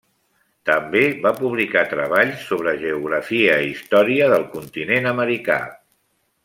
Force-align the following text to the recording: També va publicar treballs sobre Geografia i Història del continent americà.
També 0.69 1.01
va 1.25 1.33
publicar 1.41 1.83
treballs 1.91 2.47
sobre 2.53 2.73
Geografia 2.87 3.61
i 3.67 3.71
Història 3.75 4.31
del 4.35 4.49
continent 4.59 5.11
americà. 5.15 5.63